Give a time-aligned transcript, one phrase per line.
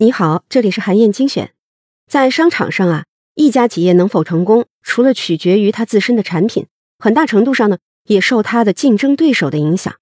[0.00, 1.52] 你好，这里是韩燕精选。
[2.06, 6.66] 在商场上啊，一家企业能否成功，除了取决于它自身的产品，
[7.00, 9.92] 很大程度上呢，也受它的竞争对手的影响。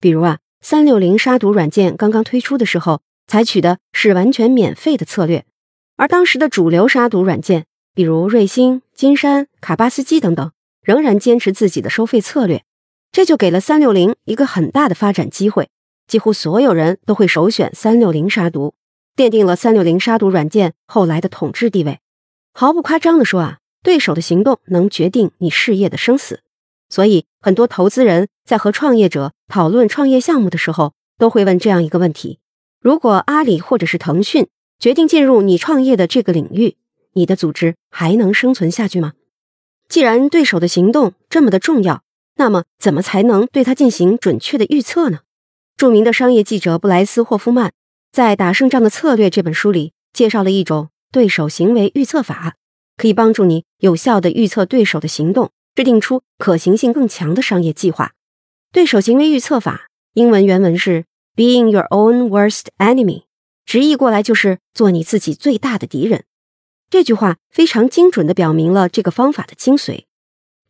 [0.00, 5.44] 比如啊，三六零杀毒软件刚刚推出的时候，采取的是完全免费的策略，
[5.96, 10.50] 而当时的主流杀毒软件，比如瑞星、金山、卡巴斯基等等，
[10.82, 12.64] 仍然坚持自己的收费策略，
[13.12, 15.68] 这就给了三六零一个很大的发展机会。
[16.06, 18.74] 几乎所有人都会首选三六零杀毒。
[19.16, 22.00] 奠定了三六零杀毒软件后来的统治地位。
[22.52, 26.40] 毫不夸张的说啊，对手的行动能决定你事业的生死。
[26.90, 32.38] 所以，很多投资人在和创业者讨论创业项目的时候，都会问这样一个问题：
[32.80, 36.76] 如果阿里或者是腾讯决定进入你创业的这个领域，
[37.14, 39.14] 你的组织还能生存下去吗？
[39.88, 42.02] 既然对手的行动这么的重要，
[42.36, 45.20] 那么怎么才能对他进行准确的预测呢？
[45.76, 47.72] 著名的商业记者布莱斯霍夫曼。
[48.10, 52.54] 在《打胜仗的策略》这本书里，介绍了一种对手行为预测法，
[52.96, 58.12] 可以帮助你有效的预测对手的行动，制定出可行性更强的商业计划。
[58.72, 61.04] 对手行为预测法英文原文是
[61.34, 63.24] “Being your own worst enemy”，
[63.66, 66.24] 直译过来就是“做你自己最大的敌人”。
[66.88, 70.04] 这句话非常精准地表明了这个方法的精髓。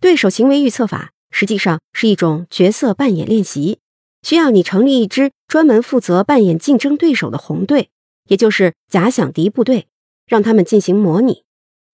[0.01, 3.79] 对手行为预测法实际上是一种角色扮演练习。
[4.27, 7.91] 需要你成立一支专门负责扮演竞争对手的红队，
[8.27, 9.87] 也就是假想敌部队，
[10.27, 11.45] 让他们进行模拟，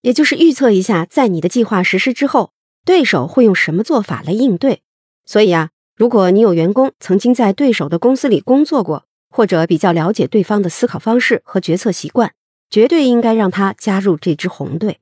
[0.00, 2.52] 也就是预测一下，在你的计划实施之后，
[2.86, 4.80] 对手会用什么做法来应对。
[5.26, 12.32] 所以啊，如果你有员工曾经在对手的公司里工作过，或者比较了解对方的思考方式和决策习惯，
[12.70, 15.00] 绝对应该让他加入这支红队。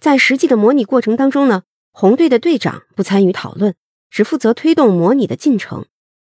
[0.00, 3.76] 在实际的模拟过程当中呢，红队的队长不参与讨论，
[4.10, 5.86] 只负责推动模拟的进程。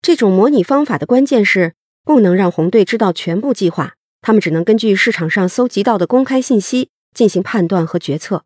[0.05, 8.43] 这种模拟方法的关键是不能让红队知道全部计划，他们只能根据市场上搜集到的公开信息进行判断和决策。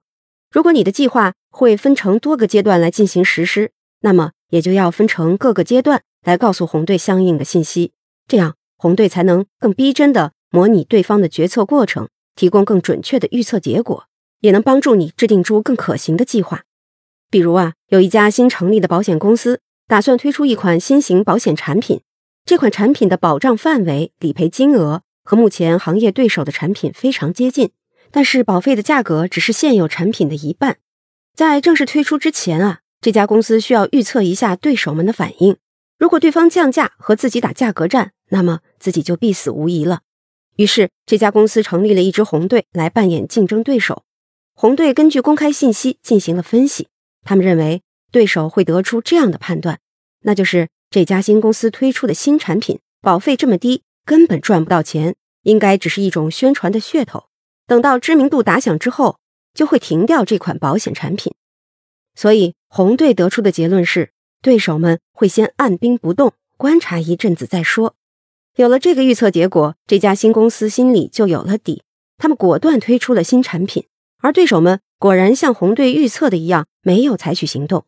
[0.50, 7.92] 如果你的计划会分成多个阶段来进行实施，那么也就要分成各个阶段来告诉红队相应的信息，
[8.26, 14.06] 这样红队才能更逼真的模拟对方的决策过程，提供更准确的预测结果，
[14.40, 16.62] 也能帮助你制定出更可行的计划。
[17.30, 19.60] 比如啊，有一家新成立的保险公司。
[19.90, 22.02] 打算推出一款新型保险产品，
[22.46, 27.72] 这款产品的保障范围、理赔金额和目前行业对手的产品非常接近，
[28.12, 30.78] 但是保费的价格只是现有产品的一半。
[31.36, 35.58] 在正式推出之前啊，这家公司需要预测一下对手们的反应。
[35.98, 40.02] 如果对方降价和自己打价格战，那么自己就必死无疑了。
[40.58, 44.04] 于是，这家公司成立了一支红队来扮演竞争对手。
[44.54, 46.90] 红队根据公开信息进行了分析，
[47.24, 47.82] 他们认为。
[48.12, 49.80] 对手会得出这样的判断，
[50.22, 57.26] 那就是这家新公司推出的新产品保费这么低，根本赚不到钱，应该只是一种宣传的噱头。
[57.68, 59.20] 等到知名度打响之后，
[59.54, 61.34] 就会停掉这款保险产品。
[62.16, 64.12] 所以红队得出的结论是，
[64.42, 67.96] 对手们会先按兵不动，观察一阵子再说。
[68.56, 71.84] 有了这个预测结果，这家新公司心里就有了底，
[72.18, 73.86] 他们果断推出了新产品，
[74.18, 77.86] 而对手们果然像红队预测的一样，没有采取行动。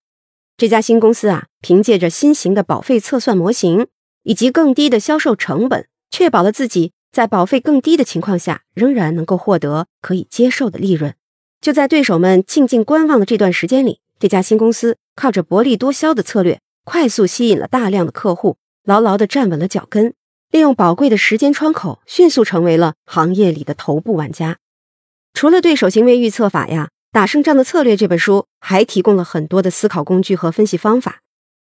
[0.62, 3.88] 这家新公司啊，凭借着新型的保费测算模型
[4.22, 11.16] 以及更低的销售成本，确保了自己在保费更低的情况下，仍然能够获得可以接受的利润。
[11.62, 20.14] 就在对手们静静观望的这段时间里，这家新公司靠着薄利多销的策略，快速吸引了大量的客户，牢牢地站稳了脚跟，
[20.52, 24.60] 利用宝贵的时间窗口，迅速成为了行业里的头部玩家。
[25.34, 26.90] 除了对手行为预测法呀。
[27.12, 31.22] 打胜仗的策略这本书还提供了很多的思考工具和分析方法，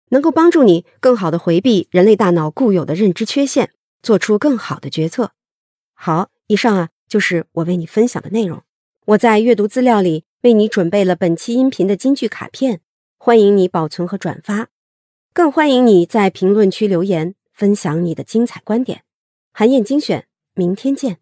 [0.09, 3.71] 能够帮助你更好的回避人类大脑固有的认知缺陷，
[4.03, 5.31] 做出更好的决策。
[5.93, 8.61] 好，以上啊就是我为你分享的内容。
[9.05, 12.81] 我在阅读资料里为你准备了本期音频的金句卡片，
[13.17, 14.67] 欢迎你保存和转发，
[15.33, 19.03] 更欢迎你在评论区留言分享你的精彩观点。
[19.53, 21.19] 韩燕精选，明天见。